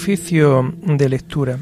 Oficio 0.00 0.72
de 0.82 1.10
lectura. 1.10 1.58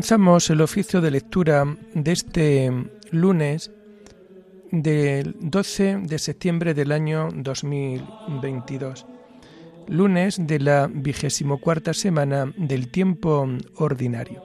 Comenzamos 0.00 0.48
el 0.48 0.62
oficio 0.62 1.02
de 1.02 1.10
lectura 1.10 1.76
de 1.92 2.12
este 2.12 2.72
lunes 3.10 3.70
del 4.72 5.36
12 5.38 5.98
de 6.04 6.18
septiembre 6.18 6.72
del 6.72 6.92
año 6.92 7.28
2022, 7.34 9.04
lunes 9.88 10.46
de 10.46 10.58
la 10.58 10.88
vigésimo 10.90 11.60
cuarta 11.60 11.92
semana 11.92 12.50
del 12.56 12.90
tiempo 12.90 13.46
ordinario. 13.76 14.42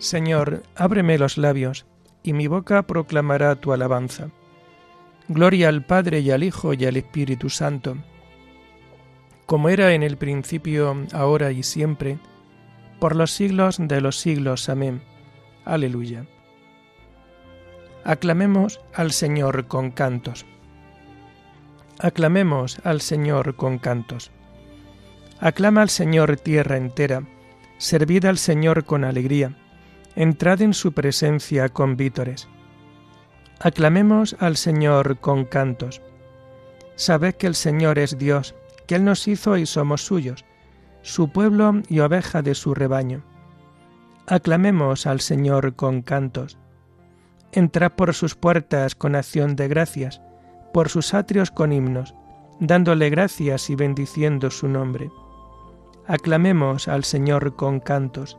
Señor, 0.00 0.62
ábreme 0.76 1.18
los 1.18 1.36
labios, 1.36 1.84
y 2.22 2.32
mi 2.32 2.46
boca 2.46 2.86
proclamará 2.86 3.56
tu 3.56 3.74
alabanza. 3.74 4.30
Gloria 5.28 5.68
al 5.68 5.84
Padre 5.84 6.20
y 6.20 6.30
al 6.30 6.42
Hijo 6.42 6.72
y 6.72 6.86
al 6.86 6.96
Espíritu 6.96 7.50
Santo, 7.50 7.98
como 9.44 9.68
era 9.68 9.92
en 9.92 10.02
el 10.02 10.16
principio, 10.16 10.96
ahora 11.12 11.52
y 11.52 11.62
siempre, 11.62 12.18
por 12.98 13.14
los 13.14 13.30
siglos 13.32 13.76
de 13.78 14.00
los 14.00 14.18
siglos. 14.18 14.70
Amén. 14.70 15.02
Aleluya. 15.66 16.24
Aclamemos 18.02 18.80
al 18.94 19.12
Señor 19.12 19.66
con 19.66 19.90
cantos. 19.90 20.46
Aclamemos 21.98 22.80
al 22.84 23.02
Señor 23.02 23.54
con 23.54 23.78
cantos. 23.78 24.30
Aclama 25.40 25.82
al 25.82 25.90
Señor 25.90 26.38
tierra 26.38 26.78
entera, 26.78 27.22
servid 27.76 28.24
al 28.24 28.38
Señor 28.38 28.86
con 28.86 29.04
alegría 29.04 29.54
entrad 30.16 30.62
en 30.62 30.74
su 30.74 30.92
presencia 30.92 31.68
con 31.68 31.96
vítores. 31.96 32.48
Aclamemos 33.60 34.36
al 34.40 34.56
Señor 34.56 35.18
con 35.18 35.44
cantos. 35.44 36.02
Sabed 36.96 37.34
que 37.34 37.46
el 37.46 37.54
Señor 37.54 37.98
es 37.98 38.18
Dios, 38.18 38.54
que 38.86 38.96
Él 38.96 39.04
nos 39.04 39.28
hizo 39.28 39.56
y 39.56 39.66
somos 39.66 40.04
suyos, 40.04 40.44
su 41.02 41.30
pueblo 41.30 41.82
y 41.88 42.00
oveja 42.00 42.42
de 42.42 42.54
su 42.54 42.74
rebaño. 42.74 43.24
Aclamemos 44.26 45.06
al 45.06 45.20
Señor 45.20 45.74
con 45.74 46.02
cantos. 46.02 46.58
Entrad 47.52 47.92
por 47.92 48.14
sus 48.14 48.34
puertas 48.34 48.94
con 48.94 49.14
acción 49.14 49.56
de 49.56 49.68
gracias, 49.68 50.20
por 50.72 50.88
sus 50.88 51.14
atrios 51.14 51.50
con 51.50 51.72
himnos, 51.72 52.14
dándole 52.60 53.10
gracias 53.10 53.70
y 53.70 53.74
bendiciendo 53.74 54.50
su 54.50 54.68
nombre. 54.68 55.10
Aclamemos 56.06 56.88
al 56.88 57.04
Señor 57.04 57.56
con 57.56 57.80
cantos 57.80 58.38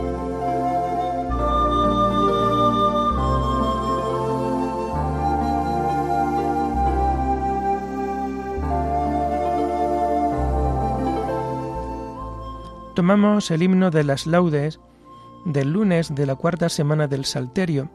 Tomamos 13.01 13.49
el 13.49 13.63
himno 13.63 13.89
de 13.89 14.03
las 14.03 14.27
laudes 14.27 14.79
del 15.43 15.73
lunes 15.73 16.13
de 16.13 16.27
la 16.27 16.35
cuarta 16.35 16.69
semana 16.69 17.07
del 17.07 17.25
Salterio 17.25 17.89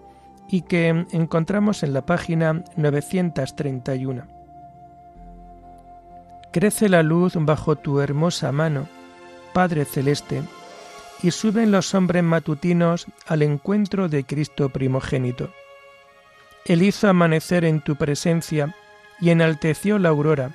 y 0.50 0.62
que 0.62 0.88
encontramos 1.12 1.84
en 1.84 1.92
la 1.92 2.04
página 2.04 2.64
931. 2.76 4.24
Crece 6.52 6.88
la 6.88 7.04
luz 7.04 7.34
bajo 7.36 7.76
tu 7.76 8.00
hermosa 8.00 8.50
mano, 8.50 8.88
Padre 9.52 9.84
Celeste, 9.84 10.42
y 11.22 11.30
suben 11.30 11.70
los 11.70 11.94
hombres 11.94 12.24
matutinos 12.24 13.06
al 13.28 13.42
encuentro 13.42 14.08
de 14.08 14.24
Cristo 14.24 14.70
primogénito. 14.70 15.50
Él 16.64 16.82
hizo 16.82 17.08
amanecer 17.08 17.64
en 17.64 17.80
tu 17.80 17.94
presencia 17.94 18.74
y 19.20 19.30
enalteció 19.30 20.00
la 20.00 20.08
aurora, 20.08 20.50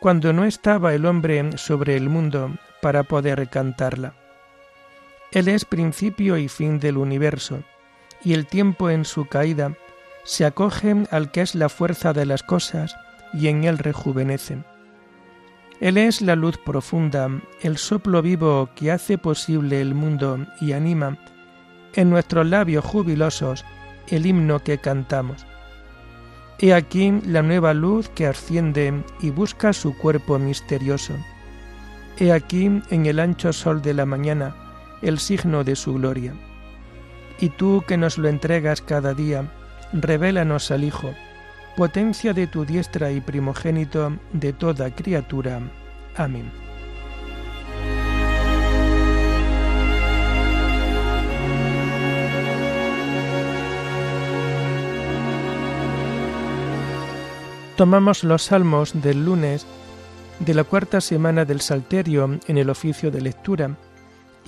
cuando 0.00 0.32
no 0.32 0.44
estaba 0.44 0.94
el 0.94 1.06
hombre 1.06 1.56
sobre 1.56 1.96
el 1.96 2.08
mundo 2.08 2.56
para 2.80 3.02
poder 3.02 3.48
cantarla. 3.48 4.14
Él 5.32 5.48
es 5.48 5.64
principio 5.64 6.36
y 6.38 6.48
fin 6.48 6.78
del 6.78 6.96
universo, 6.96 7.62
y 8.22 8.34
el 8.34 8.46
tiempo 8.46 8.90
en 8.90 9.04
su 9.04 9.26
caída 9.26 9.76
se 10.24 10.44
acoge 10.44 10.94
al 11.10 11.30
que 11.30 11.42
es 11.42 11.54
la 11.54 11.68
fuerza 11.68 12.12
de 12.12 12.26
las 12.26 12.42
cosas 12.42 12.96
y 13.32 13.48
en 13.48 13.64
él 13.64 13.78
rejuvenece. 13.78 14.58
Él 15.80 15.96
es 15.96 16.20
la 16.20 16.34
luz 16.34 16.58
profunda, 16.58 17.30
el 17.62 17.78
soplo 17.78 18.20
vivo 18.20 18.70
que 18.74 18.90
hace 18.90 19.16
posible 19.16 19.80
el 19.80 19.94
mundo 19.94 20.46
y 20.60 20.72
anima 20.72 21.18
en 21.94 22.10
nuestros 22.10 22.46
labios 22.46 22.84
jubilosos 22.84 23.64
el 24.08 24.26
himno 24.26 24.60
que 24.60 24.78
cantamos. 24.78 25.46
He 26.60 26.74
aquí 26.74 27.12
la 27.24 27.42
nueva 27.42 27.72
luz 27.72 28.08
que 28.08 28.26
asciende 28.26 29.04
y 29.20 29.30
busca 29.30 29.72
su 29.72 29.96
cuerpo 29.96 30.38
misterioso. 30.38 31.14
He 32.18 32.32
aquí 32.32 32.64
en 32.90 33.06
el 33.06 33.20
ancho 33.20 33.52
sol 33.52 33.80
de 33.80 33.94
la 33.94 34.04
mañana 34.06 34.56
el 35.00 35.18
signo 35.18 35.62
de 35.62 35.76
su 35.76 35.94
gloria. 35.94 36.34
Y 37.38 37.50
tú 37.50 37.84
que 37.86 37.96
nos 37.96 38.18
lo 38.18 38.28
entregas 38.28 38.82
cada 38.82 39.14
día, 39.14 39.48
revélanos 39.92 40.72
al 40.72 40.82
Hijo, 40.82 41.14
potencia 41.76 42.32
de 42.32 42.48
tu 42.48 42.64
diestra 42.64 43.12
y 43.12 43.20
primogénito 43.20 44.18
de 44.32 44.52
toda 44.52 44.92
criatura. 44.92 45.60
Amén. 46.16 46.67
Tomamos 57.78 58.24
los 58.24 58.42
salmos 58.42 59.00
del 59.00 59.24
lunes 59.24 59.64
de 60.40 60.52
la 60.52 60.64
cuarta 60.64 61.00
semana 61.00 61.44
del 61.44 61.60
Salterio 61.60 62.40
en 62.48 62.58
el 62.58 62.70
oficio 62.70 63.12
de 63.12 63.20
lectura 63.20 63.76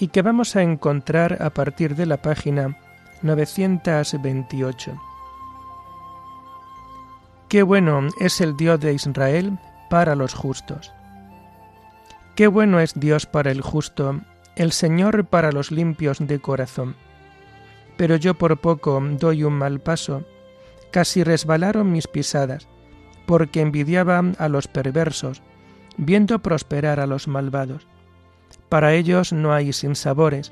y 0.00 0.08
que 0.08 0.22
vamos 0.22 0.56
a 0.56 0.62
encontrar 0.62 1.40
a 1.40 1.50
partir 1.50 1.94
de 1.94 2.06
la 2.06 2.20
página 2.22 2.76
928. 3.22 5.00
Qué 7.48 7.62
bueno 7.62 8.08
es 8.18 8.40
el 8.40 8.56
Dios 8.56 8.80
de 8.80 8.94
Israel 8.94 9.60
para 9.88 10.16
los 10.16 10.34
justos. 10.34 10.92
Qué 12.34 12.48
bueno 12.48 12.80
es 12.80 12.98
Dios 12.98 13.26
para 13.26 13.52
el 13.52 13.60
justo, 13.60 14.22
el 14.56 14.72
Señor 14.72 15.24
para 15.24 15.52
los 15.52 15.70
limpios 15.70 16.18
de 16.18 16.40
corazón. 16.40 16.96
Pero 17.96 18.16
yo 18.16 18.34
por 18.34 18.60
poco 18.60 19.00
doy 19.00 19.44
un 19.44 19.52
mal 19.52 19.78
paso, 19.78 20.24
casi 20.90 21.22
resbalaron 21.22 21.92
mis 21.92 22.08
pisadas, 22.08 22.66
porque 23.30 23.60
envidiaba 23.60 24.24
a 24.38 24.48
los 24.48 24.66
perversos, 24.66 25.40
viendo 25.96 26.40
prosperar 26.40 26.98
a 26.98 27.06
los 27.06 27.28
malvados. 27.28 27.86
Para 28.68 28.94
ellos 28.94 29.32
no 29.32 29.52
hay 29.52 29.72
sinsabores, 29.72 30.50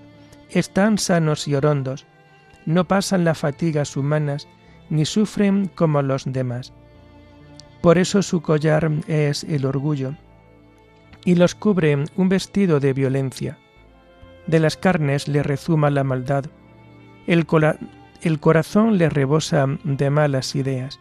están 0.49 0.97
sanos 0.97 1.49
y 1.49 1.57
orondos, 1.57 2.07
no 2.67 2.85
pasan 2.85 3.25
las 3.25 3.37
fatigas 3.37 3.97
humanas, 3.97 4.47
ni 4.91 5.07
sufren 5.07 5.67
como 5.75 6.03
los 6.03 6.23
demás. 6.27 6.73
Por 7.81 7.99
eso 7.99 8.23
su 8.23 8.43
collar 8.43 8.93
es 9.09 9.43
el 9.43 9.67
orgullo, 9.67 10.15
y 11.25 11.35
los 11.35 11.57
cubre 11.57 12.05
un 12.15 12.29
vestido 12.29 12.79
de 12.79 12.93
violencia. 12.93 13.59
De 14.47 14.61
las 14.61 14.77
carnes 14.77 15.27
le 15.27 15.43
rezuma 15.43 15.91
la 15.91 16.05
maldad, 16.05 16.45
el, 17.27 17.45
el 18.23 18.39
corazón 18.39 18.99
le 18.99 19.09
rebosa 19.09 19.67
de 19.83 20.11
malas 20.11 20.55
ideas. 20.55 21.01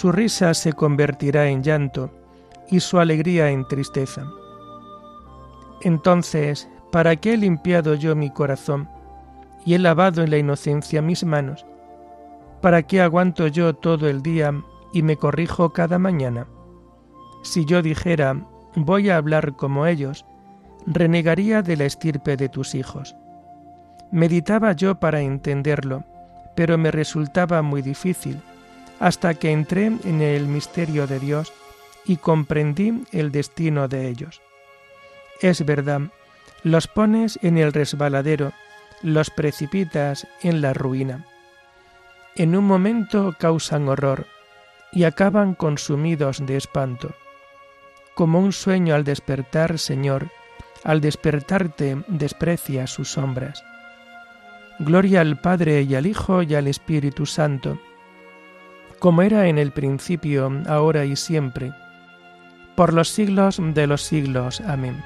Su 0.00 0.12
risa 0.12 0.54
se 0.54 0.72
convertirá 0.72 1.48
en 1.48 1.62
llanto 1.62 2.10
y 2.70 2.80
su 2.80 2.98
alegría 2.98 3.50
en 3.50 3.68
tristeza. 3.68 4.24
Entonces, 5.82 6.70
¿para 6.90 7.16
qué 7.16 7.34
he 7.34 7.36
limpiado 7.36 7.94
yo 7.96 8.16
mi 8.16 8.30
corazón 8.30 8.88
y 9.66 9.74
he 9.74 9.78
lavado 9.78 10.22
en 10.22 10.30
la 10.30 10.38
inocencia 10.38 11.02
mis 11.02 11.22
manos? 11.22 11.66
¿Para 12.62 12.82
qué 12.84 13.02
aguanto 13.02 13.46
yo 13.46 13.74
todo 13.74 14.08
el 14.08 14.22
día 14.22 14.54
y 14.94 15.02
me 15.02 15.18
corrijo 15.18 15.74
cada 15.74 15.98
mañana? 15.98 16.46
Si 17.42 17.66
yo 17.66 17.82
dijera, 17.82 18.40
voy 18.76 19.10
a 19.10 19.18
hablar 19.18 19.54
como 19.54 19.84
ellos, 19.84 20.24
renegaría 20.86 21.60
de 21.60 21.76
la 21.76 21.84
estirpe 21.84 22.38
de 22.38 22.48
tus 22.48 22.74
hijos. 22.74 23.16
Meditaba 24.10 24.72
yo 24.72 24.98
para 24.98 25.20
entenderlo, 25.20 26.04
pero 26.56 26.78
me 26.78 26.90
resultaba 26.90 27.60
muy 27.60 27.82
difícil 27.82 28.40
hasta 29.00 29.34
que 29.34 29.50
entré 29.50 29.86
en 29.86 30.20
el 30.20 30.46
misterio 30.46 31.06
de 31.06 31.18
Dios 31.18 31.52
y 32.04 32.18
comprendí 32.18 33.04
el 33.10 33.32
destino 33.32 33.88
de 33.88 34.08
ellos. 34.08 34.40
Es 35.40 35.64
verdad, 35.64 36.02
los 36.62 36.86
pones 36.86 37.38
en 37.42 37.56
el 37.56 37.72
resbaladero, 37.72 38.52
los 39.02 39.30
precipitas 39.30 40.28
en 40.42 40.60
la 40.60 40.74
ruina. 40.74 41.26
En 42.36 42.54
un 42.54 42.64
momento 42.64 43.34
causan 43.38 43.88
horror 43.88 44.26
y 44.92 45.04
acaban 45.04 45.54
consumidos 45.54 46.44
de 46.44 46.56
espanto. 46.56 47.14
Como 48.14 48.38
un 48.38 48.52
sueño 48.52 48.94
al 48.94 49.04
despertar, 49.04 49.78
Señor, 49.78 50.30
al 50.84 51.00
despertarte 51.00 52.02
desprecia 52.06 52.86
sus 52.86 53.12
sombras. 53.12 53.64
Gloria 54.78 55.22
al 55.22 55.40
Padre 55.40 55.82
y 55.82 55.94
al 55.94 56.06
Hijo 56.06 56.42
y 56.42 56.54
al 56.54 56.66
Espíritu 56.66 57.24
Santo, 57.24 57.78
como 59.00 59.22
era 59.22 59.48
en 59.48 59.58
el 59.58 59.72
principio, 59.72 60.52
ahora 60.68 61.06
y 61.06 61.16
siempre, 61.16 61.72
por 62.76 62.92
los 62.92 63.08
siglos 63.08 63.58
de 63.60 63.86
los 63.86 64.02
siglos. 64.02 64.60
Amén. 64.60 65.02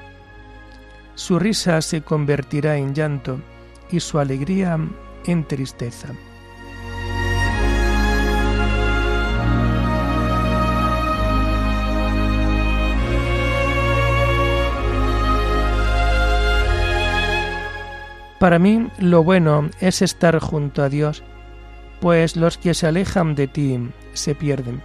Su 1.15 1.39
risa 1.39 1.81
se 1.81 2.01
convertirá 2.01 2.75
en 2.75 2.93
llanto 2.93 3.39
y 3.89 4.01
su 4.01 4.19
alegría 4.19 4.77
en 5.25 5.47
tristeza. 5.47 6.09
Para 18.39 18.59
mí 18.59 18.89
lo 18.99 19.23
bueno 19.23 19.69
es 19.79 20.01
estar 20.01 20.37
junto 20.39 20.83
a 20.83 20.89
Dios 20.89 21.23
pues 22.05 22.35
los 22.35 22.59
que 22.59 22.75
se 22.75 22.85
alejan 22.85 23.33
de 23.33 23.47
ti 23.47 23.79
se 24.13 24.35
pierden. 24.35 24.83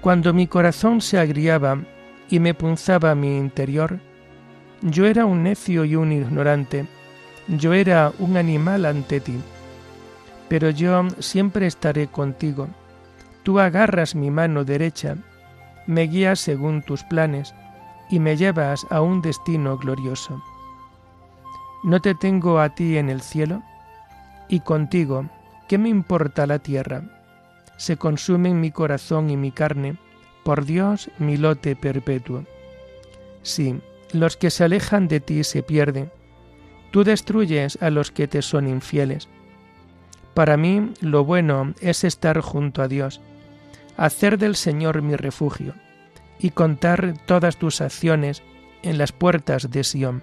Cuando 0.00 0.32
mi 0.32 0.46
corazón 0.46 1.00
se 1.00 1.18
agriaba 1.18 1.80
y 2.28 2.38
me 2.38 2.54
punzaba 2.54 3.16
mi 3.16 3.36
interior, 3.36 3.98
yo 4.82 5.06
era 5.06 5.26
un 5.26 5.42
necio 5.42 5.84
y 5.84 5.96
un 5.96 6.12
ignorante, 6.12 6.86
yo 7.48 7.72
era 7.72 8.12
un 8.20 8.36
animal 8.36 8.84
ante 8.84 9.18
ti, 9.18 9.34
pero 10.48 10.70
yo 10.70 11.08
siempre 11.18 11.66
estaré 11.66 12.06
contigo. 12.06 12.68
Tú 13.42 13.58
agarras 13.58 14.14
mi 14.14 14.30
mano 14.30 14.62
derecha, 14.62 15.16
me 15.88 16.02
guías 16.02 16.38
según 16.38 16.82
tus 16.82 17.02
planes 17.02 17.52
y 18.10 18.20
me 18.20 18.36
llevas 18.36 18.86
a 18.90 19.00
un 19.00 19.22
destino 19.22 19.76
glorioso. 19.76 20.40
¿No 21.82 22.00
te 22.00 22.14
tengo 22.14 22.60
a 22.60 22.76
ti 22.76 22.96
en 22.96 23.10
el 23.10 23.22
cielo? 23.22 23.60
Y 24.50 24.60
contigo, 24.60 25.30
¿qué 25.68 25.78
me 25.78 25.88
importa 25.88 26.46
la 26.46 26.58
tierra? 26.58 27.04
Se 27.76 27.96
consumen 27.96 28.60
mi 28.60 28.72
corazón 28.72 29.30
y 29.30 29.36
mi 29.36 29.52
carne, 29.52 29.96
por 30.44 30.64
Dios 30.64 31.08
mi 31.18 31.36
lote 31.36 31.76
perpetuo. 31.76 32.44
Sí, 33.42 33.80
los 34.12 34.36
que 34.36 34.50
se 34.50 34.64
alejan 34.64 35.06
de 35.06 35.20
ti 35.20 35.44
se 35.44 35.62
pierden, 35.62 36.10
tú 36.90 37.04
destruyes 37.04 37.80
a 37.80 37.90
los 37.90 38.10
que 38.10 38.26
te 38.26 38.42
son 38.42 38.66
infieles. 38.66 39.28
Para 40.34 40.56
mí 40.56 40.92
lo 41.00 41.24
bueno 41.24 41.72
es 41.80 42.02
estar 42.02 42.40
junto 42.40 42.82
a 42.82 42.88
Dios, 42.88 43.20
hacer 43.96 44.36
del 44.36 44.56
Señor 44.56 45.00
mi 45.00 45.14
refugio 45.14 45.74
y 46.40 46.50
contar 46.50 47.14
todas 47.26 47.56
tus 47.56 47.80
acciones 47.80 48.42
en 48.82 48.98
las 48.98 49.12
puertas 49.12 49.70
de 49.70 49.84
Sión. 49.84 50.22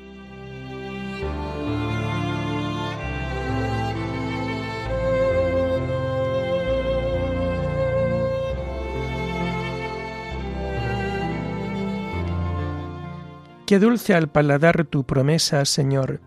Qué 13.71 13.79
dulce 13.79 14.13
al 14.13 14.27
paladar 14.27 14.83
tu 14.83 15.05
promesa, 15.05 15.63
Señor, 15.63 16.19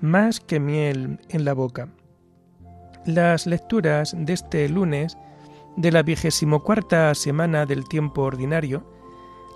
más 0.00 0.40
que 0.40 0.58
miel 0.58 1.20
en 1.28 1.44
la 1.44 1.52
boca. 1.52 1.86
Las 3.06 3.46
lecturas 3.46 4.12
de 4.18 4.32
este 4.32 4.68
lunes 4.68 5.16
de 5.76 5.92
la 5.92 6.02
vigésimo 6.02 6.64
cuarta 6.64 7.14
semana 7.14 7.64
del 7.64 7.86
tiempo 7.88 8.22
ordinario 8.22 8.82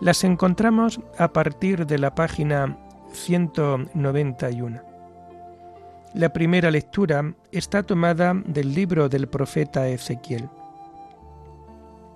las 0.01 0.23
encontramos 0.23 1.01
a 1.19 1.33
partir 1.33 1.89
de 1.89 1.99
la 1.99 2.15
página 2.15 2.79
191. 3.13 4.81
La 6.15 6.33
primera 6.33 6.71
lectura 6.71 7.35
está 7.51 7.83
tomada 7.83 8.33
del 8.47 8.73
libro 8.73 9.09
del 9.09 9.27
profeta 9.27 9.89
Ezequiel. 9.89 10.49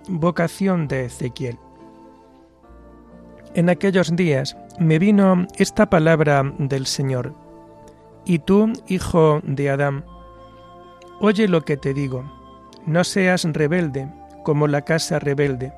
Vocación 0.07 0.87
de 0.87 1.07
Ezequiel. 1.07 1.59
En 3.55 3.69
aquellos 3.69 4.15
días 4.15 4.57
me 4.79 4.99
vino 4.99 5.47
esta 5.57 5.91
palabra 5.91 6.43
del 6.59 6.87
Señor. 6.87 7.35
Y 8.25 8.39
tú, 8.39 8.73
hijo 8.87 9.41
de 9.43 9.71
Adán, 9.71 10.05
oye 11.21 11.49
lo 11.49 11.63
que 11.63 11.77
te 11.77 11.95
digo, 11.95 12.25
no 12.87 13.03
seas 13.03 13.45
rebelde 13.45 14.09
como 14.45 14.69
la 14.69 14.83
casa 14.83 15.19
rebelde, 15.19 15.73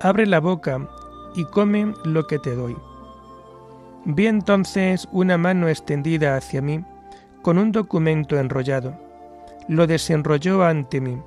abre 0.00 0.26
la 0.26 0.40
boca 0.40 0.88
y 1.34 1.44
come 1.44 1.92
lo 2.04 2.26
que 2.26 2.38
te 2.38 2.54
doy. 2.54 2.76
Vi 4.06 4.26
entonces 4.26 5.06
una 5.12 5.36
mano 5.36 5.68
extendida 5.68 6.36
hacia 6.36 6.62
mí 6.62 6.84
con 7.42 7.58
un 7.58 7.72
documento 7.72 8.38
enrollado. 8.38 8.98
Lo 9.68 9.86
desenrolló 9.86 10.64
ante 10.64 11.00
mí. 11.00 11.18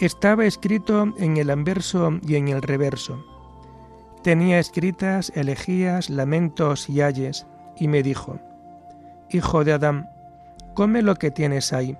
Estaba 0.00 0.44
escrito 0.44 1.12
en 1.18 1.36
el 1.36 1.50
anverso 1.50 2.18
y 2.26 2.36
en 2.36 2.48
el 2.48 2.62
reverso 2.62 3.24
Tenía 4.22 4.58
escritas 4.58 5.32
elegías, 5.34 6.10
lamentos 6.10 6.90
y 6.90 7.00
ayes, 7.00 7.46
y 7.76 7.88
me 7.88 8.02
dijo, 8.02 8.38
Hijo 9.30 9.64
de 9.64 9.72
Adán, 9.72 10.10
come 10.74 11.00
lo 11.00 11.14
que 11.14 11.30
tienes 11.30 11.72
ahí, 11.72 11.96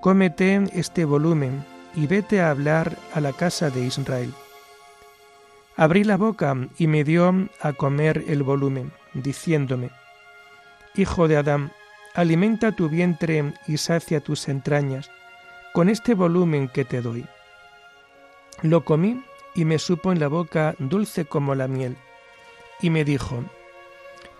cómete 0.00 0.64
este 0.72 1.04
volumen 1.04 1.64
y 1.94 2.08
vete 2.08 2.40
a 2.40 2.50
hablar 2.50 2.96
a 3.14 3.20
la 3.20 3.32
casa 3.32 3.70
de 3.70 3.84
Israel. 3.84 4.34
Abrí 5.76 6.04
la 6.04 6.16
boca 6.16 6.56
y 6.78 6.86
me 6.88 7.04
dio 7.04 7.32
a 7.60 7.72
comer 7.72 8.24
el 8.28 8.42
volumen, 8.42 8.92
diciéndome, 9.12 9.90
Hijo 10.96 11.28
de 11.28 11.36
Adán, 11.36 11.72
alimenta 12.14 12.72
tu 12.72 12.88
vientre 12.88 13.52
y 13.66 13.76
sacia 13.76 14.20
tus 14.20 14.48
entrañas 14.48 15.10
con 15.72 15.88
este 15.88 16.14
volumen 16.14 16.68
que 16.68 16.84
te 16.84 17.00
doy. 17.00 17.26
Lo 18.62 18.84
comí 18.84 19.22
y 19.54 19.64
me 19.64 19.78
supo 19.78 20.12
en 20.12 20.20
la 20.20 20.28
boca 20.28 20.74
dulce 20.78 21.24
como 21.24 21.54
la 21.54 21.68
miel, 21.68 21.96
y 22.80 22.90
me 22.90 23.04
dijo, 23.04 23.44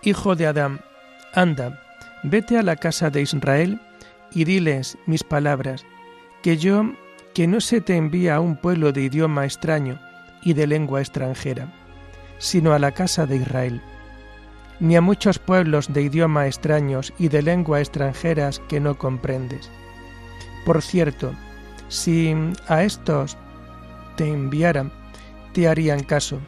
Hijo 0.01 0.35
de 0.35 0.47
Adán, 0.47 0.81
anda, 1.33 1.81
vete 2.23 2.57
a 2.57 2.63
la 2.63 2.75
casa 2.75 3.09
de 3.09 3.21
Israel 3.21 3.79
y 4.31 4.43
diles 4.43 4.97
mis 5.05 5.23
palabras, 5.23 5.85
que 6.41 6.57
yo, 6.57 6.91
que 7.33 7.47
no 7.47 7.61
se 7.61 7.81
te 7.81 7.95
envía 7.95 8.35
a 8.35 8.39
un 8.39 8.57
pueblo 8.57 8.91
de 8.91 9.01
idioma 9.01 9.45
extraño 9.45 9.99
y 10.43 10.53
de 10.53 10.67
lengua 10.67 11.01
extranjera, 11.01 11.73
sino 12.37 12.73
a 12.73 12.79
la 12.79 12.91
casa 12.91 13.25
de 13.25 13.37
Israel 13.37 13.81
ni 14.79 14.95
a 14.95 15.01
muchos 15.01 15.39
pueblos 15.39 15.91
de 15.93 16.01
idioma 16.03 16.47
extraños 16.47 17.13
y 17.17 17.29
de 17.29 17.41
lengua 17.41 17.79
extranjeras 17.79 18.59
que 18.67 18.79
no 18.79 18.97
comprendes. 18.97 19.69
Por 20.65 20.81
cierto, 20.81 21.33
si 21.87 22.35
a 22.67 22.83
estos 22.83 23.37
te 24.17 24.27
enviaran, 24.27 24.91
te 25.55 25.69
harían 25.69 26.03
caso. 26.03 26.39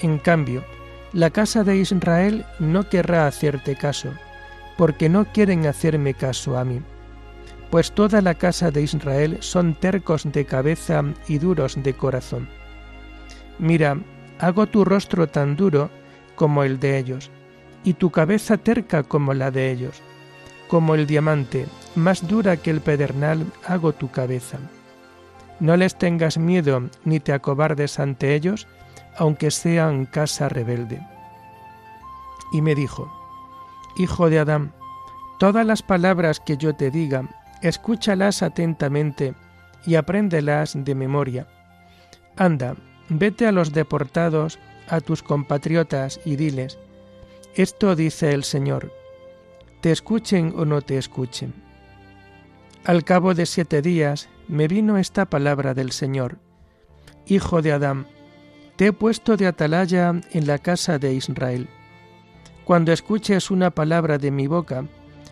En 0.00 0.18
cambio, 0.18 0.64
la 1.12 1.30
casa 1.30 1.62
de 1.62 1.76
Israel 1.76 2.44
no 2.58 2.88
querrá 2.88 3.28
hacerte 3.28 3.76
caso, 3.76 4.12
porque 4.76 5.08
no 5.08 5.26
quieren 5.32 5.64
hacerme 5.66 6.12
caso 6.12 6.58
a 6.58 6.64
mí. 6.64 6.80
Pues 7.70 7.92
toda 7.92 8.20
la 8.20 8.34
casa 8.34 8.72
de 8.72 8.82
Israel 8.82 9.38
son 9.40 9.74
tercos 9.74 10.24
de 10.32 10.44
cabeza 10.44 11.04
y 11.28 11.38
duros 11.38 11.80
de 11.80 11.94
corazón. 11.94 12.48
Mira, 13.60 13.96
hago 14.40 14.66
tu 14.66 14.84
rostro 14.84 15.28
tan 15.28 15.54
duro 15.54 15.88
como 16.34 16.64
el 16.64 16.80
de 16.80 16.98
ellos, 16.98 17.30
y 17.84 17.94
tu 17.94 18.10
cabeza 18.10 18.56
terca 18.56 19.04
como 19.04 19.34
la 19.34 19.52
de 19.52 19.70
ellos. 19.70 20.02
Como 20.66 20.96
el 20.96 21.06
diamante, 21.06 21.66
más 21.94 22.26
dura 22.26 22.56
que 22.56 22.70
el 22.70 22.80
pedernal, 22.80 23.46
hago 23.64 23.92
tu 23.92 24.10
cabeza. 24.10 24.58
No 25.60 25.76
les 25.76 25.96
tengas 25.96 26.38
miedo 26.38 26.88
ni 27.04 27.20
te 27.20 27.32
acobardes 27.32 27.98
ante 27.98 28.34
ellos, 28.34 28.66
aunque 29.16 29.50
sean 29.50 30.06
casa 30.06 30.48
rebelde. 30.48 31.00
Y 32.52 32.62
me 32.62 32.74
dijo, 32.74 33.12
Hijo 33.96 34.30
de 34.30 34.38
Adán, 34.38 34.72
todas 35.38 35.66
las 35.66 35.82
palabras 35.82 36.40
que 36.40 36.56
yo 36.56 36.74
te 36.74 36.90
diga, 36.90 37.28
escúchalas 37.62 38.42
atentamente 38.42 39.34
y 39.84 39.96
apréndelas 39.96 40.72
de 40.76 40.94
memoria. 40.94 41.48
Anda, 42.36 42.76
vete 43.08 43.46
a 43.46 43.52
los 43.52 43.72
deportados, 43.72 44.58
a 44.88 45.00
tus 45.00 45.22
compatriotas, 45.22 46.20
y 46.24 46.36
diles, 46.36 46.78
esto 47.54 47.96
dice 47.96 48.32
el 48.32 48.44
Señor, 48.44 48.92
te 49.80 49.90
escuchen 49.90 50.54
o 50.56 50.64
no 50.64 50.82
te 50.82 50.96
escuchen. 50.96 51.52
Al 52.84 53.02
cabo 53.04 53.34
de 53.34 53.46
siete 53.46 53.82
días 53.82 54.28
me 54.48 54.66
vino 54.66 54.96
esta 54.96 55.26
palabra 55.26 55.74
del 55.74 55.92
Señor, 55.92 56.38
Hijo 57.26 57.60
de 57.60 57.72
Adán, 57.72 58.06
te 58.76 58.86
he 58.86 58.92
puesto 58.92 59.36
de 59.36 59.46
atalaya 59.46 60.14
en 60.32 60.46
la 60.46 60.58
casa 60.58 60.98
de 60.98 61.12
Israel. 61.12 61.68
Cuando 62.64 62.92
escuches 62.92 63.50
una 63.50 63.70
palabra 63.70 64.16
de 64.18 64.30
mi 64.30 64.46
boca, 64.46 64.86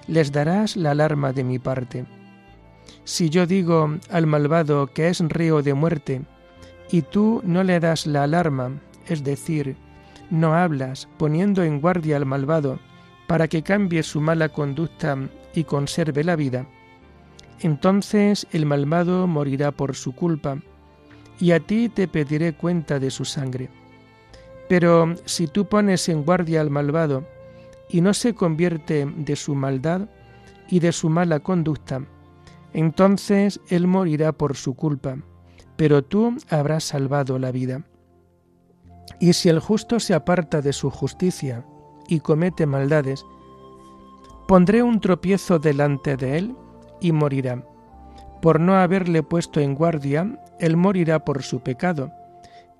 les 0.06 0.32
darás 0.32 0.76
la 0.76 0.90
alarma 0.90 1.32
de 1.32 1.44
mi 1.44 1.58
parte. 1.58 2.04
Si 3.04 3.30
yo 3.30 3.46
digo 3.46 3.96
al 4.10 4.26
malvado 4.26 4.88
que 4.88 5.08
es 5.08 5.20
río 5.20 5.62
de 5.62 5.74
muerte, 5.74 6.22
y 6.90 7.02
tú 7.02 7.40
no 7.44 7.64
le 7.64 7.80
das 7.80 8.06
la 8.06 8.24
alarma, 8.24 8.72
es 9.06 9.24
decir, 9.24 9.76
no 10.30 10.54
hablas 10.54 11.08
poniendo 11.16 11.62
en 11.62 11.80
guardia 11.80 12.16
al 12.16 12.26
malvado 12.26 12.78
para 13.26 13.48
que 13.48 13.62
cambie 13.62 14.02
su 14.02 14.20
mala 14.20 14.50
conducta 14.50 15.16
y 15.54 15.64
conserve 15.64 16.24
la 16.24 16.36
vida, 16.36 16.66
entonces 17.60 18.46
el 18.52 18.66
malvado 18.66 19.26
morirá 19.26 19.72
por 19.72 19.94
su 19.94 20.14
culpa, 20.14 20.58
y 21.38 21.52
a 21.52 21.60
ti 21.60 21.88
te 21.88 22.08
pediré 22.08 22.54
cuenta 22.54 22.98
de 22.98 23.10
su 23.10 23.24
sangre. 23.24 23.68
Pero 24.68 25.14
si 25.24 25.46
tú 25.46 25.66
pones 25.66 26.08
en 26.08 26.24
guardia 26.24 26.60
al 26.60 26.70
malvado, 26.70 27.24
y 27.88 28.00
no 28.00 28.14
se 28.14 28.34
convierte 28.34 29.06
de 29.06 29.36
su 29.36 29.54
maldad 29.54 30.08
y 30.68 30.80
de 30.80 30.92
su 30.92 31.08
mala 31.08 31.40
conducta, 31.40 32.02
entonces 32.72 33.60
él 33.68 33.86
morirá 33.86 34.32
por 34.32 34.56
su 34.56 34.74
culpa, 34.74 35.18
pero 35.76 36.02
tú 36.02 36.36
habrás 36.50 36.84
salvado 36.84 37.38
la 37.38 37.52
vida. 37.52 37.84
Y 39.20 39.32
si 39.34 39.48
el 39.48 39.60
justo 39.60 40.00
se 40.00 40.14
aparta 40.14 40.60
de 40.60 40.72
su 40.72 40.90
justicia 40.90 41.64
y 42.08 42.20
comete 42.20 42.66
maldades, 42.66 43.24
pondré 44.48 44.82
un 44.82 45.00
tropiezo 45.00 45.58
delante 45.58 46.16
de 46.16 46.38
él 46.38 46.56
y 47.00 47.12
morirá. 47.12 47.62
Por 48.40 48.60
no 48.60 48.76
haberle 48.76 49.22
puesto 49.22 49.60
en 49.60 49.74
guardia, 49.74 50.40
él 50.58 50.76
morirá 50.76 51.24
por 51.24 51.42
su 51.42 51.60
pecado, 51.60 52.12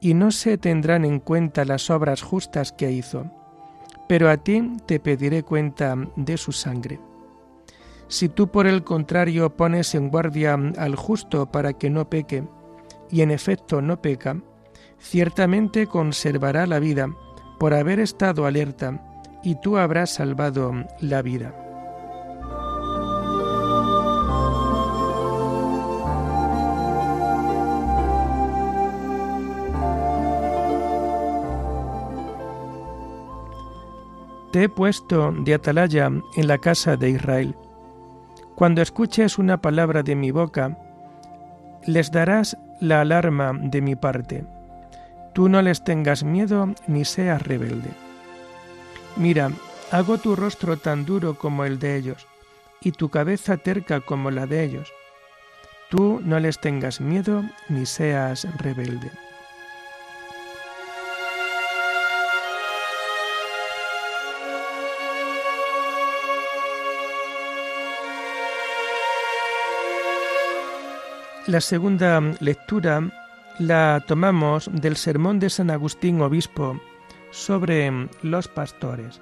y 0.01 0.15
no 0.15 0.31
se 0.31 0.59
tendrán 0.59 1.05
en 1.05 1.21
cuenta 1.21 1.65
las 1.65 1.91
obras 1.91 2.23
justas 2.23 2.73
que 2.73 2.91
hizo. 2.93 3.27
Pero 4.09 4.31
a 4.31 4.37
ti 4.37 4.77
te 4.87 5.01
pediré 5.01 5.43
cuenta 5.43 5.97
de 6.17 6.37
su 6.37 6.53
sangre. 6.53 7.01
Si 8.09 8.29
tú 8.29 8.49
por 8.49 8.67
el 8.67 8.85
contrario 8.85 9.57
pones 9.57 9.95
en 9.95 10.11
guardia 10.11 10.55
al 10.79 10.95
justo 10.95 11.51
para 11.51 11.73
que 11.73 11.91
no 11.91 12.09
peque, 12.09 12.45
y 13.11 13.23
en 13.23 13.31
efecto 13.31 13.83
no 13.83 14.01
peca, 14.01 14.37
ciertamente 14.99 15.87
conservará 15.87 16.67
la 16.67 16.79
vida 16.79 17.09
por 17.59 17.75
haber 17.75 17.99
estado 17.99 18.47
alerta, 18.47 19.03
y 19.43 19.61
tú 19.61 19.77
habrás 19.77 20.15
salvado 20.15 20.73
la 21.01 21.23
vida. 21.23 21.66
Te 34.57 34.63
he 34.63 34.69
puesto 34.71 35.33
de 35.33 35.53
atalaya 35.53 36.07
en 36.07 36.49
la 36.49 36.57
casa 36.57 36.97
de 36.97 37.11
Israel. 37.11 37.55
Cuando 38.55 38.81
escuches 38.81 39.37
una 39.37 39.61
palabra 39.61 40.03
de 40.03 40.17
mi 40.17 40.31
boca, 40.31 40.79
les 41.85 42.11
darás 42.11 42.57
la 42.81 43.03
alarma 43.03 43.53
de 43.53 43.83
mi 43.83 43.97
parte 43.97 44.47
Tú 45.35 45.51
no 45.51 45.61
les 45.61 45.85
tengas 45.85 46.25
miedo 46.25 46.75
ni 46.87 47.05
seas 47.05 47.43
rebelde. 47.43 47.91
Mira, 49.17 49.51
hago 49.91 50.17
tu 50.17 50.35
rostro 50.35 50.79
tan 50.79 51.05
duro 51.05 51.35
como 51.37 51.67
el 51.67 51.79
de 51.79 51.97
ellos, 51.97 52.27
y 52.81 52.93
tu 52.93 53.11
cabeza 53.11 53.59
terca 53.59 54.01
como 54.01 54.31
la 54.31 54.47
de 54.47 54.65
ellos. 54.65 54.91
Tú 55.91 56.23
no 56.25 56.41
les 56.41 56.59
tengas 56.63 57.03
miedo 57.03 57.45
ni 57.69 57.85
seas 57.85 58.49
rebelde. 58.57 59.11
La 71.47 71.61
segunda 71.61 72.21
lectura 72.41 73.09
la 73.61 74.03
tomamos 74.05 74.69
del 74.73 74.97
sermón 74.97 75.39
de 75.39 75.49
San 75.49 75.71
Agustín 75.71 76.21
Obispo 76.21 76.81
sobre 77.31 78.09
los 78.23 78.49
pastores. 78.49 79.21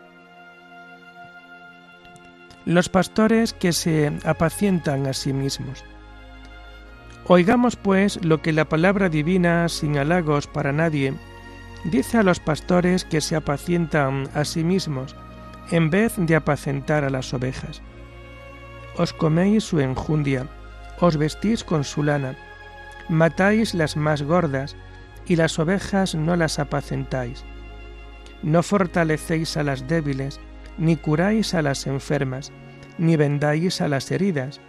Los 2.64 2.88
pastores 2.88 3.52
que 3.52 3.74
se 3.74 4.10
apacientan 4.24 5.06
a 5.06 5.12
sí 5.12 5.34
mismos. 5.34 5.84
Oigamos 7.26 7.76
pues 7.76 8.24
lo 8.24 8.40
que 8.40 8.54
la 8.54 8.70
palabra 8.70 9.10
divina, 9.10 9.68
sin 9.68 9.98
halagos 9.98 10.46
para 10.46 10.72
nadie, 10.72 11.12
dice 11.84 12.16
a 12.16 12.22
los 12.22 12.40
pastores 12.40 13.04
que 13.04 13.20
se 13.20 13.36
apacientan 13.36 14.30
a 14.32 14.46
sí 14.46 14.64
mismos 14.64 15.14
en 15.70 15.90
vez 15.90 16.14
de 16.16 16.36
apacentar 16.36 17.04
a 17.04 17.10
las 17.10 17.34
ovejas. 17.34 17.82
Os 18.96 19.12
coméis 19.12 19.64
su 19.64 19.80
enjundia, 19.80 20.48
os 21.00 21.16
vestís 21.16 21.64
con 21.64 21.84
su 21.84 22.02
lana, 22.02 22.34
matáis 23.08 23.74
las 23.74 23.96
más 23.96 24.22
gordas, 24.22 24.76
y 25.26 25.36
las 25.36 25.58
ovejas 25.58 26.14
no 26.14 26.36
las 26.36 26.58
apacentáis. 26.58 27.44
No 28.42 28.62
fortalecéis 28.62 29.56
a 29.56 29.62
las 29.62 29.88
débiles, 29.88 30.38
ni 30.76 30.96
curáis 30.96 31.54
a 31.54 31.62
las 31.62 31.86
enfermas, 31.86 32.52
ni 32.98 33.16
vendáis 33.16 33.80
a 33.80 33.88
las 33.88 34.10
heridas. 34.10 34.60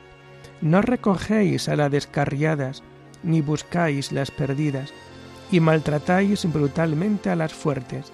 No 0.62 0.82
recogéis 0.82 1.68
a 1.68 1.76
las 1.76 1.92
descarriadas, 1.92 2.84
ni 3.24 3.42
buscáis 3.42 4.12
las 4.12 4.32
perdidas, 4.32 4.94
y 5.52 5.60
maltratáis 5.60 6.52
brutalmente 6.52 7.30
a 7.30 7.36
las 7.36 7.54
fuertes. 7.54 8.12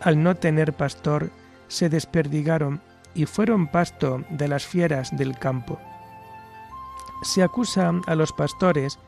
Al 0.00 0.22
no 0.22 0.34
tener 0.34 0.74
pastor, 0.74 1.30
se 1.68 1.88
desperdigaron 1.88 2.80
y 3.14 3.26
fueron 3.26 3.68
pasto 3.68 4.22
de 4.30 4.48
las 4.48 4.66
fieras 4.66 5.16
del 5.16 5.38
campo. 5.38 5.80
Se 7.22 7.42
acusa 7.42 7.92
a 8.06 8.14
los 8.14 8.32
pastores 8.32 8.98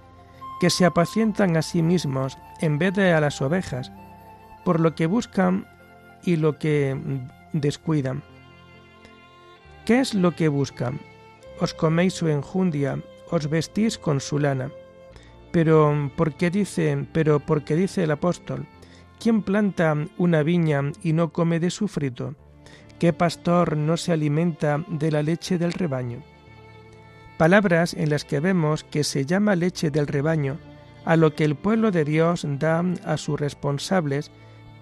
que 0.60 0.70
se 0.70 0.84
apacientan 0.84 1.56
a 1.56 1.62
sí 1.62 1.82
mismos 1.82 2.36
en 2.60 2.78
vez 2.78 2.92
de 2.94 3.12
a 3.12 3.20
las 3.20 3.40
ovejas, 3.40 3.90
por 4.64 4.78
lo 4.78 4.94
que 4.94 5.06
buscan 5.06 5.66
y 6.22 6.36
lo 6.36 6.58
que 6.58 6.96
descuidan. 7.52 8.22
¿Qué 9.86 10.00
es 10.00 10.14
lo 10.14 10.36
que 10.36 10.48
buscan? 10.48 11.00
Os 11.60 11.74
coméis 11.74 12.14
su 12.14 12.28
enjundia, 12.28 13.02
os 13.30 13.48
vestís 13.48 13.98
con 13.98 14.20
su 14.20 14.38
lana. 14.38 14.70
Pero 15.50 16.10
porque 16.16 16.50
dice, 16.50 17.06
pero 17.12 17.40
porque 17.40 17.74
dice 17.74 18.04
el 18.04 18.10
apóstol, 18.10 18.66
¿quién 19.18 19.42
planta 19.42 19.96
una 20.18 20.42
viña 20.42 20.92
y 21.02 21.12
no 21.12 21.32
come 21.32 21.58
de 21.58 21.70
su 21.70 21.88
fruto? 21.88 22.34
¿Qué 22.98 23.12
pastor 23.12 23.76
no 23.76 23.96
se 23.96 24.12
alimenta 24.12 24.84
de 24.88 25.10
la 25.10 25.22
leche 25.22 25.58
del 25.58 25.72
rebaño? 25.72 26.22
Palabras 27.40 27.94
en 27.94 28.10
las 28.10 28.26
que 28.26 28.38
vemos 28.38 28.84
que 28.84 29.02
se 29.02 29.24
llama 29.24 29.56
leche 29.56 29.90
del 29.90 30.06
rebaño 30.06 30.58
a 31.06 31.16
lo 31.16 31.34
que 31.34 31.44
el 31.44 31.54
pueblo 31.54 31.90
de 31.90 32.04
Dios 32.04 32.44
da 32.46 32.84
a 33.02 33.16
sus 33.16 33.40
responsables 33.40 34.30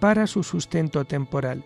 para 0.01 0.27
su 0.27 0.43
sustento 0.43 1.05
temporal. 1.05 1.65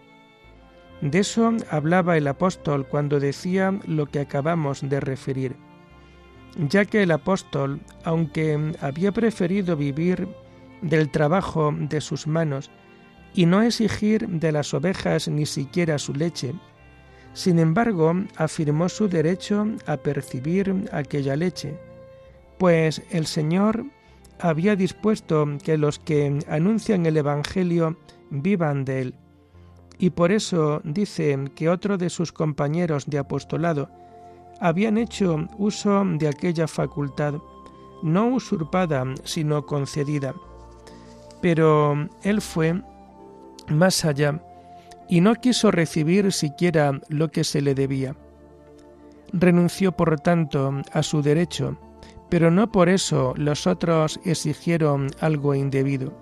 De 1.01 1.21
eso 1.21 1.51
hablaba 1.71 2.19
el 2.19 2.29
apóstol 2.29 2.87
cuando 2.87 3.21
decía 3.21 3.81
lo 3.87 4.05
que 4.05 4.21
acabamos 4.21 4.87
de 4.87 5.01
referir, 5.01 5.57
ya 6.59 6.85
que 6.85 7.03
el 7.05 7.13
apóstol, 7.13 7.81
aunque 8.05 8.75
había 8.83 9.13
preferido 9.13 9.79
vivir 9.79 10.29
del 10.83 11.11
trabajo 11.11 11.75
de 11.75 12.03
sus 12.03 12.27
manos 12.27 12.71
y 13.33 13.47
no 13.47 13.63
exigir 13.63 14.29
de 14.29 14.53
las 14.53 14.75
ovejas 14.75 15.27
ni 15.27 15.47
siquiera 15.47 15.99
su 15.99 16.13
leche, 16.13 16.53
sin 17.35 17.59
embargo 17.59 18.15
afirmó 18.37 18.89
su 18.89 19.09
derecho 19.09 19.67
a 19.87 19.97
percibir 19.97 20.89
aquella 20.93 21.37
leche, 21.37 21.79
pues 22.59 23.03
el 23.11 23.27
Señor 23.27 23.85
había 24.39 24.77
dispuesto 24.77 25.47
que 25.63 25.79
los 25.79 25.99
que 25.99 26.41
anuncian 26.49 27.07
el 27.07 27.17
Evangelio 27.17 27.97
vivan 28.31 28.85
de 28.85 29.03
él. 29.03 29.15
Y 29.99 30.11
por 30.11 30.33
eso 30.33 30.81
dice 30.85 31.39
que 31.55 31.69
otro 31.69 31.97
de 31.97 32.11
sus 32.11 32.33
compañeros 32.33 33.07
de 33.07 33.19
apostolado 33.19 33.89
habían 34.61 34.99
hecho 34.99 35.49
uso 35.59 36.05
de 36.05 36.29
aquella 36.29 36.67
facultad, 36.67 37.35
no 38.03 38.29
usurpada, 38.29 39.05
sino 39.25 39.65
concedida. 39.65 40.35
Pero 41.41 42.09
él 42.23 42.41
fue 42.41 42.83
más 43.69 44.05
allá 44.05 44.41
y 45.13 45.21
no 45.21 45.35
quiso 45.35 45.71
recibir 45.71 46.33
siquiera 46.33 46.99
lo 47.11 47.31
que 47.31 47.45
se 47.45 47.61
le 47.61 47.75
debía. 47.75 48.17
Renunció, 49.35 49.93
por 49.93 50.19
tanto, 50.19 50.81
a 50.91 51.03
su 51.03 51.21
derecho, 51.21 51.77
pero 52.31 52.51
no 52.51 52.73
por 52.73 52.89
eso 52.89 53.35
los 53.37 53.67
otros 53.67 54.19
exigieron 54.25 55.09
algo 55.21 55.55
indebido. 55.55 56.19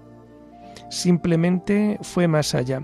Simplemente 0.90 2.00
fue 2.02 2.26
más 2.26 2.52
allá. 2.52 2.82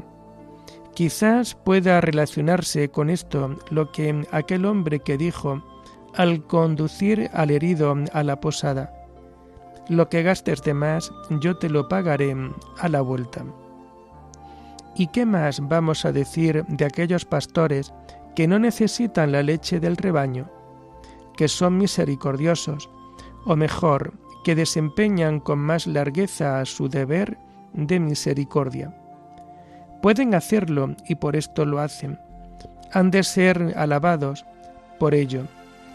Quizás 0.95 1.57
pueda 1.57 2.01
relacionarse 2.01 2.89
con 2.89 3.11
esto 3.11 3.57
lo 3.71 3.91
que 3.91 4.25
aquel 4.31 4.65
hombre 4.65 5.01
que 5.01 5.19
dijo 5.19 5.61
al 6.15 6.47
conducir 6.47 7.31
al 7.33 7.51
herido 7.51 7.97
a 8.13 8.23
la 8.23 8.39
posada, 8.39 8.95
lo 9.89 10.09
que 10.09 10.23
gastes 10.23 10.63
de 10.63 10.73
más 10.73 11.11
yo 11.41 11.57
te 11.59 11.69
lo 11.69 11.89
pagaré 11.89 12.33
a 12.79 12.89
la 12.89 13.01
vuelta. 13.01 13.45
¿Y 14.97 15.09
qué 15.09 15.27
más 15.27 15.61
vamos 15.61 16.05
a 16.05 16.13
decir 16.13 16.65
de 16.69 16.85
aquellos 16.87 17.27
pastores 17.27 17.93
que 18.35 18.49
no 18.49 18.59
necesitan 18.59 19.31
la 19.31 19.43
leche 19.43 19.79
del 19.79 19.97
rebaño, 19.97 20.51
que 21.37 21.49
son 21.49 21.77
misericordiosos, 21.77 22.89
o 23.45 23.57
mejor, 23.57 24.15
que 24.43 24.55
desempeñan 24.55 25.41
con 25.41 25.59
más 25.59 25.87
largueza 25.87 26.65
su 26.65 26.89
deber 26.89 27.37
de 27.75 28.01
misericordia. 28.01 28.97
Pueden 30.01 30.35
hacerlo 30.35 30.95
y 31.07 31.17
por 31.17 31.37
esto 31.37 31.65
lo 31.65 31.81
hacen. 31.81 32.19
Han 32.93 33.11
de 33.11 33.23
ser 33.23 33.75
alabados 33.77 34.47
por 34.99 35.15
ello, 35.15 35.43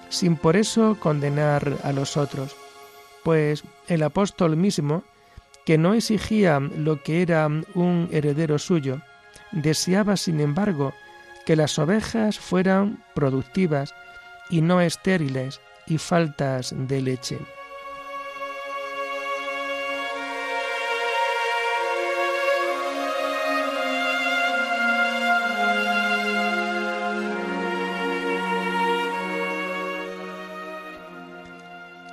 sin 0.10 0.36
por 0.36 0.58
eso 0.58 0.98
condenar 1.00 1.78
a 1.84 1.92
los 1.92 2.18
otros, 2.18 2.56
pues 3.24 3.64
el 3.88 4.04
apóstol 4.04 4.58
mismo, 4.58 5.04
que 5.72 5.78
no 5.78 5.94
exigía 5.94 6.60
lo 6.60 7.02
que 7.02 7.22
era 7.22 7.48
un 7.48 8.10
heredero 8.12 8.60
suyo, 8.60 9.00
deseaba, 9.54 10.18
sin 10.18 10.42
embargo, 10.42 10.94
que 11.46 11.56
las 11.56 11.80
ovejas 11.80 12.38
fueran 12.38 13.02
productivas 13.16 13.96
y 14.50 14.60
no 14.60 14.82
estériles, 14.82 15.62
y 15.88 15.98
faltas 15.98 16.76
de 16.78 17.02
leche. 17.02 17.38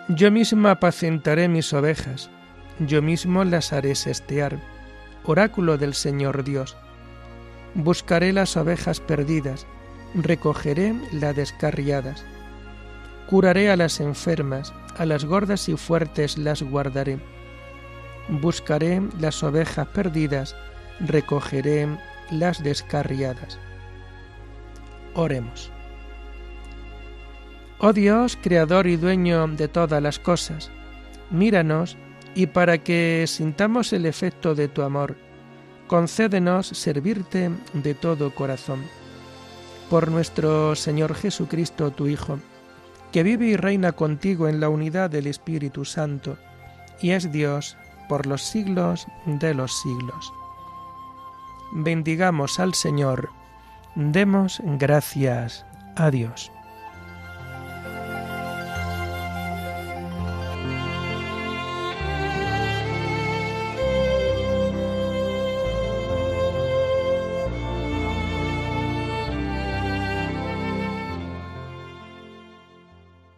Yo 0.06 0.30
mismo 0.30 0.68
apacentaré 0.68 1.48
mis 1.48 1.72
ovejas, 1.72 2.30
yo 2.80 3.02
mismo 3.02 3.44
las 3.44 3.72
haré 3.72 3.94
sestear, 3.94 4.58
oráculo 5.24 5.78
del 5.78 5.94
Señor 5.94 6.44
Dios. 6.44 6.76
Buscaré 7.74 8.32
las 8.32 8.56
ovejas 8.56 9.00
perdidas, 9.00 9.66
recogeré 10.14 10.94
las 11.12 11.36
descarriadas 11.36 12.24
Curaré 13.28 13.70
a 13.70 13.76
las 13.76 14.00
enfermas, 14.00 14.72
a 14.96 15.04
las 15.04 15.26
gordas 15.26 15.68
y 15.68 15.76
fuertes 15.76 16.38
las 16.38 16.62
guardaré. 16.62 17.18
Buscaré 18.30 19.02
las 19.20 19.42
ovejas 19.42 19.86
perdidas, 19.88 20.56
recogeré 20.98 21.86
las 22.30 22.62
descarriadas. 22.62 23.58
Oremos. 25.12 25.70
Oh 27.80 27.92
Dios, 27.92 28.38
Creador 28.40 28.86
y 28.86 28.96
Dueño 28.96 29.46
de 29.46 29.68
todas 29.68 30.02
las 30.02 30.18
cosas, 30.18 30.70
míranos 31.30 31.98
y 32.34 32.46
para 32.46 32.78
que 32.78 33.24
sintamos 33.26 33.92
el 33.92 34.06
efecto 34.06 34.54
de 34.54 34.68
tu 34.68 34.82
amor, 34.82 35.16
concédenos 35.86 36.66
servirte 36.68 37.50
de 37.72 37.94
todo 37.94 38.34
corazón. 38.34 38.82
Por 39.90 40.10
nuestro 40.10 40.74
Señor 40.74 41.14
Jesucristo, 41.14 41.90
tu 41.90 42.06
Hijo, 42.06 42.38
que 43.12 43.22
vive 43.22 43.46
y 43.46 43.56
reina 43.56 43.92
contigo 43.92 44.48
en 44.48 44.60
la 44.60 44.68
unidad 44.68 45.10
del 45.10 45.26
Espíritu 45.26 45.84
Santo, 45.84 46.36
y 47.00 47.10
es 47.10 47.32
Dios 47.32 47.76
por 48.08 48.26
los 48.26 48.42
siglos 48.42 49.06
de 49.26 49.54
los 49.54 49.80
siglos. 49.80 50.32
Bendigamos 51.72 52.60
al 52.60 52.74
Señor, 52.74 53.30
demos 53.94 54.60
gracias 54.64 55.64
a 55.96 56.10
Dios. 56.10 56.50